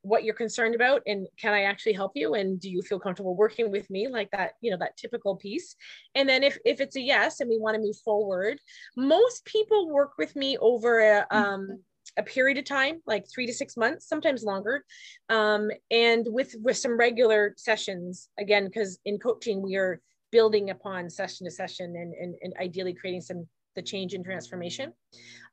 what 0.02 0.25
you're 0.25 0.35
concerned 0.35 0.75
about 0.75 1.02
and 1.07 1.26
can 1.40 1.52
i 1.52 1.62
actually 1.62 1.93
help 1.93 2.12
you? 2.14 2.35
And 2.35 2.61
do 2.61 2.71
you 2.71 2.83
feel 2.83 3.00
comfortable 3.00 3.37
working 3.37 3.71
with 3.71 3.88
me? 3.90 4.09
Like 4.09 4.31
that 4.31 4.52
you 4.61 4.71
know 4.71 4.76
that 4.78 4.97
typical 4.97 5.37
piece. 5.37 5.76
And 6.14 6.28
then 6.28 6.43
if 6.43 6.59
if 6.64 6.81
it's 6.81 6.97
a 6.97 7.00
yes 7.00 7.40
and 7.40 7.50
we 7.50 7.59
want 7.59 7.75
to 7.75 7.81
move 7.81 7.97
forward 8.05 8.59
most 8.97 9.45
people 9.45 9.88
work 9.88 10.12
with 10.19 10.35
me 10.37 10.57
over 10.59 11.00
a 11.00 11.26
um 11.31 11.81
a 12.17 12.23
period 12.23 12.59
of 12.59 12.64
time 12.64 13.00
like 13.07 13.26
three 13.28 13.47
to 13.47 13.52
six 13.52 13.76
months 13.76 14.09
sometimes 14.09 14.43
longer. 14.43 14.85
Um, 15.28 15.71
and 15.90 16.26
with 16.28 16.55
with 16.62 16.76
some 16.76 16.99
regular 16.99 17.55
sessions 17.57 18.28
again 18.38 18.67
because 18.67 18.99
in 19.05 19.19
coaching 19.19 19.62
we 19.62 19.76
are 19.76 20.00
building 20.31 20.71
upon 20.71 21.09
session 21.09 21.47
to 21.47 21.50
session 21.50 21.97
and, 21.97 22.12
and, 22.14 22.35
and 22.43 22.52
ideally 22.61 22.93
creating 22.93 23.23
some 23.23 23.47
the 23.78 23.82
change 23.82 24.14
and 24.14 24.25
transformation. 24.25 24.92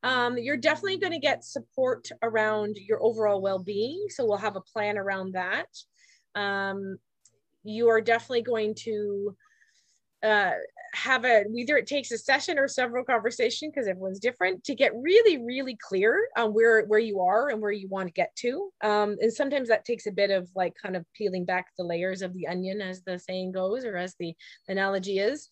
Um, 0.01 0.37
you're 0.37 0.57
definitely 0.57 0.97
going 0.97 1.13
to 1.13 1.19
get 1.19 1.45
support 1.45 2.09
around 2.23 2.77
your 2.77 3.01
overall 3.03 3.39
well-being. 3.39 4.07
So 4.09 4.25
we'll 4.25 4.37
have 4.37 4.55
a 4.55 4.61
plan 4.61 4.97
around 4.97 5.33
that. 5.33 5.67
Um, 6.33 6.97
you 7.63 7.89
are 7.89 8.01
definitely 8.01 8.41
going 8.41 8.73
to 8.79 9.35
uh, 10.23 10.51
have 10.95 11.25
a 11.25 11.43
either 11.55 11.77
it 11.77 11.87
takes 11.87 12.11
a 12.11 12.17
session 12.17 12.57
or 12.57 12.67
several 12.67 13.03
conversation 13.03 13.69
because 13.69 13.87
everyone's 13.87 14.19
different 14.19 14.63
to 14.63 14.73
get 14.73 14.93
really 14.95 15.37
really 15.43 15.77
clear 15.87 16.27
on 16.37 16.53
where 16.53 16.85
where 16.85 16.99
you 16.99 17.19
are 17.19 17.49
and 17.49 17.61
where 17.61 17.71
you 17.71 17.87
want 17.89 18.07
to 18.07 18.13
get 18.13 18.33
to 18.37 18.71
um, 18.81 19.17
and 19.19 19.31
sometimes 19.31 19.67
that 19.67 19.83
takes 19.83 20.07
a 20.07 20.11
bit 20.11 20.31
of 20.31 20.49
like 20.55 20.73
kind 20.81 20.95
of 20.95 21.05
peeling 21.13 21.43
back 21.43 21.67
the 21.77 21.83
layers 21.83 22.21
of 22.21 22.33
the 22.33 22.47
onion 22.47 22.81
as 22.81 23.03
the 23.03 23.19
saying 23.19 23.51
goes 23.51 23.83
or 23.83 23.97
as 23.97 24.15
the 24.19 24.33
analogy 24.69 25.19
is 25.19 25.49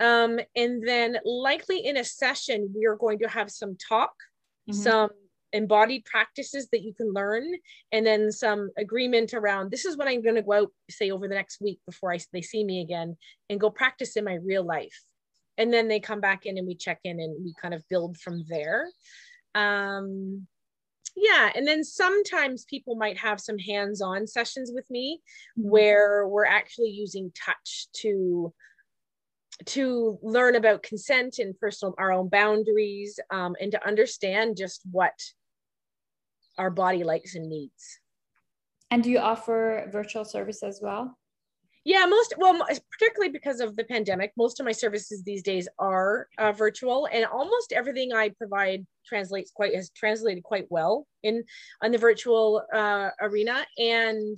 um, 0.00 0.40
and 0.56 0.86
then 0.86 1.18
likely 1.24 1.84
in 1.84 1.98
a 1.98 2.04
session, 2.04 2.72
we 2.74 2.86
are 2.86 2.96
going 2.96 3.18
to 3.20 3.28
have 3.28 3.50
some 3.50 3.76
talk, 3.76 4.12
mm-hmm. 4.68 4.80
some 4.80 5.10
embodied 5.52 6.04
practices 6.04 6.68
that 6.72 6.82
you 6.82 6.94
can 6.94 7.12
learn, 7.12 7.44
and 7.92 8.06
then 8.06 8.32
some 8.32 8.70
agreement 8.78 9.34
around 9.34 9.70
this 9.70 9.84
is 9.84 9.96
what 9.96 10.08
I'm 10.08 10.22
going 10.22 10.36
to 10.36 10.42
go 10.42 10.52
out, 10.54 10.72
say, 10.88 11.10
over 11.10 11.28
the 11.28 11.34
next 11.34 11.60
week 11.60 11.80
before 11.84 12.12
I, 12.12 12.18
they 12.32 12.42
see 12.42 12.64
me 12.64 12.80
again 12.80 13.16
and 13.50 13.60
go 13.60 13.68
practice 13.70 14.16
in 14.16 14.24
my 14.24 14.34
real 14.34 14.64
life. 14.64 14.98
And 15.58 15.72
then 15.72 15.88
they 15.88 16.00
come 16.00 16.20
back 16.20 16.46
in 16.46 16.56
and 16.56 16.66
we 16.66 16.74
check 16.74 17.00
in 17.04 17.20
and 17.20 17.44
we 17.44 17.54
kind 17.60 17.74
of 17.74 17.86
build 17.90 18.16
from 18.16 18.44
there. 18.48 18.88
Um, 19.54 20.46
yeah 21.16 21.50
and 21.54 21.66
then 21.66 21.82
sometimes 21.82 22.64
people 22.64 22.94
might 22.94 23.18
have 23.18 23.40
some 23.40 23.58
hands-on 23.58 24.28
sessions 24.28 24.70
with 24.72 24.88
me 24.90 25.20
mm-hmm. 25.58 25.68
where 25.68 26.28
we're 26.28 26.46
actually 26.46 26.88
using 26.88 27.32
touch 27.34 27.88
to 27.92 28.52
to 29.66 30.18
learn 30.22 30.56
about 30.56 30.82
consent 30.82 31.38
and 31.38 31.58
personal 31.58 31.94
our 31.98 32.12
own 32.12 32.28
boundaries 32.28 33.18
um, 33.30 33.54
and 33.60 33.72
to 33.72 33.86
understand 33.86 34.56
just 34.56 34.82
what 34.90 35.18
our 36.58 36.70
body 36.70 37.04
likes 37.04 37.34
and 37.34 37.48
needs. 37.48 38.00
And 38.90 39.02
do 39.02 39.10
you 39.10 39.18
offer 39.18 39.88
virtual 39.90 40.24
service 40.24 40.62
as 40.62 40.80
well? 40.82 41.16
Yeah 41.84 42.04
most 42.04 42.34
well 42.36 42.62
particularly 42.92 43.32
because 43.32 43.60
of 43.60 43.74
the 43.74 43.84
pandemic 43.84 44.32
most 44.36 44.60
of 44.60 44.66
my 44.66 44.72
services 44.72 45.22
these 45.22 45.42
days 45.42 45.66
are 45.78 46.28
uh, 46.36 46.52
virtual 46.52 47.08
and 47.10 47.24
almost 47.24 47.72
everything 47.72 48.12
i 48.12 48.28
provide 48.28 48.84
translates 49.10 49.50
quite 49.50 49.74
has 49.74 49.90
translated 49.90 50.42
quite 50.42 50.66
well 50.70 51.06
in 51.22 51.44
on 51.82 51.90
the 51.90 51.98
virtual 51.98 52.62
uh, 52.72 53.10
arena. 53.20 53.66
And 53.78 54.36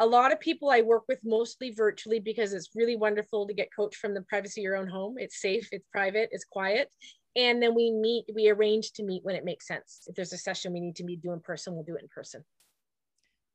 a 0.00 0.06
lot 0.06 0.32
of 0.32 0.40
people 0.40 0.70
I 0.70 0.82
work 0.82 1.04
with 1.08 1.20
mostly 1.24 1.72
virtually 1.72 2.20
because 2.20 2.52
it's 2.52 2.70
really 2.74 2.96
wonderful 2.96 3.46
to 3.46 3.54
get 3.54 3.74
coached 3.74 3.96
from 3.96 4.14
the 4.14 4.22
privacy 4.22 4.60
of 4.60 4.64
your 4.64 4.76
own 4.76 4.88
home. 4.88 5.16
It's 5.18 5.40
safe, 5.40 5.68
it's 5.72 5.86
private, 5.92 6.28
it's 6.32 6.44
quiet. 6.44 6.88
And 7.36 7.62
then 7.62 7.74
we 7.74 7.92
meet, 7.92 8.24
we 8.34 8.48
arrange 8.48 8.92
to 8.92 9.02
meet 9.02 9.24
when 9.24 9.34
it 9.34 9.44
makes 9.44 9.66
sense. 9.66 10.02
If 10.06 10.14
there's 10.14 10.32
a 10.32 10.38
session 10.38 10.72
we 10.72 10.80
need 10.80 10.96
to 10.96 11.04
meet, 11.04 11.22
do 11.22 11.32
in 11.32 11.40
person, 11.40 11.74
we'll 11.74 11.84
do 11.84 11.96
it 11.96 12.02
in 12.02 12.08
person. 12.08 12.44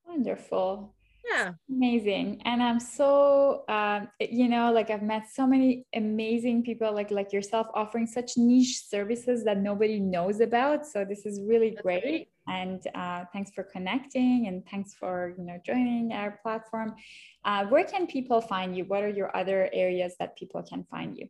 Wonderful. 0.06 0.94
Yeah. 1.30 1.54
Amazing. 1.70 2.42
And 2.44 2.62
I'm 2.62 2.80
so, 2.80 3.64
um, 3.70 4.10
you 4.20 4.50
know, 4.50 4.74
like 4.74 4.90
I've 4.90 5.02
met 5.02 5.30
so 5.32 5.48
many 5.48 5.86
amazing 5.96 6.64
people 6.64 6.94
like 6.94 7.12
like 7.12 7.32
yourself 7.32 7.68
offering 7.74 8.08
such 8.08 8.34
niche 8.36 8.84
services 8.86 9.46
that 9.46 9.58
nobody 9.58 10.00
knows 10.00 10.42
about. 10.42 10.86
So 10.86 11.06
this 11.06 11.26
is 11.26 11.42
really 11.42 11.72
great. 11.82 12.04
great 12.04 12.28
and 12.48 12.82
uh, 12.96 13.26
thanks 13.32 13.52
for 13.52 13.64
connecting 13.64 14.48
and 14.48 14.66
thanks 14.70 14.94
for 14.94 15.34
you 15.38 15.44
know 15.44 15.60
joining 15.66 16.12
our 16.14 16.40
platform. 16.44 16.96
Uh, 17.46 17.66
where 17.66 17.86
can 17.86 18.08
people 18.08 18.42
find 18.42 18.76
you? 18.76 18.86
What 18.86 19.04
are 19.04 19.10
your 19.10 19.36
other 19.36 19.70
areas 19.74 20.16
that 20.20 20.38
people 20.38 20.64
can 20.64 20.86
find 20.90 21.18
you? 21.18 21.28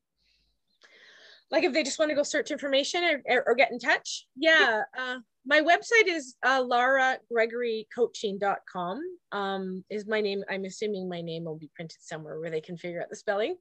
Like 1.51 1.63
if 1.63 1.73
they 1.73 1.83
just 1.83 1.99
want 1.99 2.09
to 2.09 2.15
go 2.15 2.23
search 2.23 2.49
information 2.49 3.21
or, 3.29 3.43
or 3.45 3.55
get 3.55 3.71
in 3.71 3.79
touch? 3.79 4.27
Yeah 4.35 4.83
uh, 4.97 5.17
my 5.45 5.61
website 5.61 6.07
is 6.07 6.35
uh, 6.43 6.63
laragregorycoaching.com 6.63 9.01
um, 9.31 9.83
is 9.89 10.07
my 10.07 10.21
name 10.21 10.43
i'm 10.49 10.65
assuming 10.65 11.07
my 11.09 11.21
name 11.21 11.43
will 11.43 11.57
be 11.57 11.69
printed 11.75 12.01
somewhere 12.01 12.39
where 12.39 12.49
they 12.49 12.61
can 12.61 12.77
figure 12.77 13.01
out 13.01 13.09
the 13.09 13.15
spelling. 13.15 13.55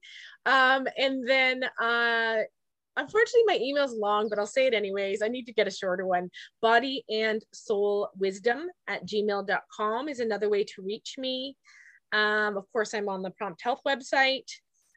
Um, 0.47 0.87
and 0.97 1.29
then 1.29 1.65
uh, 1.81 2.37
unfortunately 2.97 3.45
my 3.47 3.59
email's 3.63 3.95
long 3.95 4.29
but 4.29 4.39
i'll 4.39 4.47
say 4.47 4.67
it 4.67 4.75
anyways. 4.75 5.23
I 5.23 5.29
need 5.29 5.47
to 5.47 5.53
get 5.53 5.67
a 5.67 5.71
shorter 5.71 6.07
one. 6.07 6.31
Body 6.61 7.05
and 7.09 7.45
soul 7.53 8.11
wisdom 8.19 8.67
at 8.87 9.07
gmail.com 9.07 10.09
is 10.09 10.21
another 10.21 10.49
way 10.49 10.65
to 10.65 10.83
reach 10.83 11.15
me. 11.19 11.57
Um, 12.13 12.57
of 12.57 12.65
course 12.73 12.95
i'm 12.95 13.09
on 13.09 13.23
the 13.23 13.31
prompt 13.31 13.63
health 13.63 13.81
website. 13.87 14.49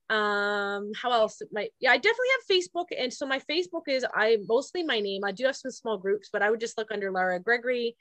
Um 0.10 0.92
how 1.02 1.12
else? 1.12 1.42
My 1.52 1.68
yeah 1.80 1.92
i 1.92 1.98
definitely 1.98 2.34
have 2.36 2.58
facebook. 2.58 2.86
And 2.98 3.12
so 3.12 3.26
my 3.26 3.40
facebook 3.40 3.88
is 3.88 4.06
i 4.14 4.38
mostly 4.48 4.84
my 4.84 5.00
name. 5.00 5.24
I 5.26 5.32
do 5.32 5.46
have 5.46 5.56
some 5.56 5.72
small 5.72 5.98
groups 5.98 6.30
but 6.32 6.42
i 6.42 6.50
would 6.50 6.60
just 6.60 6.78
look 6.78 6.92
under 6.92 7.12
lara 7.12 7.40
gregory. 7.40 7.96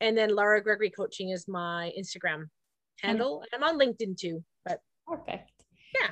And 0.00 0.16
then 0.16 0.34
lara 0.34 0.62
gregory 0.62 0.90
coaching 0.90 1.30
is 1.30 1.48
my 1.48 1.92
instagram 1.98 2.44
handle. 3.00 3.42
And 3.52 3.64
i'm 3.64 3.68
on 3.68 3.80
linkedin 3.80 4.16
too 4.16 4.44
but 4.64 4.80
perfect. 5.06 5.50
Yeah 6.00 6.10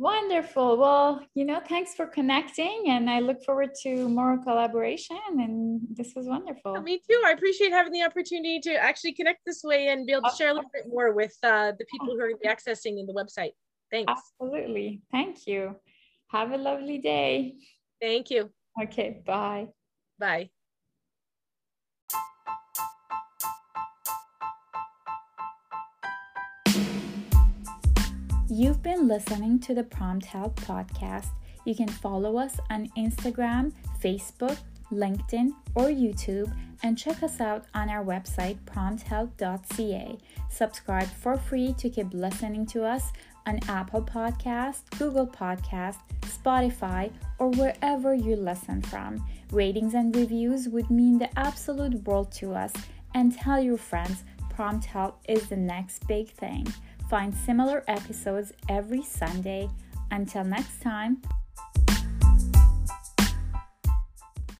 Wonderful. 0.00 0.78
Well, 0.78 1.20
you 1.34 1.44
know, 1.44 1.60
thanks 1.68 1.92
for 1.94 2.06
connecting, 2.06 2.84
and 2.88 3.10
I 3.10 3.20
look 3.20 3.44
forward 3.44 3.72
to 3.82 4.08
more 4.08 4.42
collaboration. 4.42 5.18
And 5.36 5.82
this 5.90 6.14
was 6.16 6.26
wonderful. 6.26 6.72
Yeah, 6.74 6.80
me 6.80 7.02
too. 7.06 7.22
I 7.26 7.32
appreciate 7.32 7.70
having 7.70 7.92
the 7.92 8.02
opportunity 8.02 8.60
to 8.60 8.72
actually 8.76 9.12
connect 9.12 9.40
this 9.44 9.62
way 9.62 9.88
and 9.88 10.06
be 10.06 10.14
able 10.14 10.30
to 10.30 10.34
share 10.34 10.52
a 10.52 10.54
little 10.54 10.70
bit 10.72 10.86
more 10.88 11.12
with 11.12 11.36
uh, 11.42 11.72
the 11.78 11.84
people 11.84 12.06
who 12.06 12.18
are 12.18 12.28
going 12.28 12.36
to 12.36 12.40
be 12.40 12.48
accessing 12.48 12.98
in 12.98 13.04
the 13.04 13.12
website. 13.12 13.52
Thanks. 13.90 14.10
Absolutely. 14.10 15.02
Thank 15.12 15.46
you. 15.46 15.76
Have 16.28 16.52
a 16.52 16.56
lovely 16.56 16.96
day. 16.96 17.56
Thank 18.00 18.30
you. 18.30 18.48
Okay. 18.82 19.22
Bye. 19.26 19.68
Bye. 20.18 20.48
You've 28.52 28.82
been 28.82 29.06
listening 29.06 29.60
to 29.60 29.74
the 29.74 29.84
Prompt 29.84 30.26
Health 30.26 30.56
podcast. 30.56 31.28
You 31.64 31.72
can 31.72 31.86
follow 31.86 32.36
us 32.36 32.58
on 32.68 32.88
Instagram, 32.98 33.72
Facebook, 34.02 34.58
LinkedIn, 34.90 35.52
or 35.76 35.84
YouTube, 35.84 36.52
and 36.82 36.98
check 36.98 37.22
us 37.22 37.40
out 37.40 37.66
on 37.74 37.88
our 37.88 38.04
website, 38.04 38.58
prompthealth.ca. 38.64 40.18
Subscribe 40.48 41.06
for 41.06 41.36
free 41.36 41.74
to 41.74 41.88
keep 41.88 42.12
listening 42.12 42.66
to 42.66 42.82
us 42.82 43.12
on 43.46 43.60
Apple 43.68 44.02
Podcast, 44.02 44.80
Google 44.98 45.28
Podcast, 45.28 45.98
Spotify, 46.22 47.12
or 47.38 47.50
wherever 47.50 48.16
you 48.16 48.34
listen 48.34 48.82
from. 48.82 49.24
Ratings 49.52 49.94
and 49.94 50.16
reviews 50.16 50.68
would 50.68 50.90
mean 50.90 51.20
the 51.20 51.38
absolute 51.38 52.02
world 52.02 52.32
to 52.32 52.52
us. 52.52 52.72
And 53.14 53.32
tell 53.32 53.60
your 53.60 53.78
friends, 53.78 54.24
Prompt 54.50 54.86
Health 54.86 55.14
is 55.28 55.48
the 55.48 55.56
next 55.56 56.08
big 56.08 56.30
thing. 56.30 56.66
Find 57.10 57.34
similar 57.34 57.82
episodes 57.88 58.52
every 58.68 59.02
Sunday. 59.02 59.68
Until 60.12 60.44
next 60.44 60.80
time, 60.80 61.20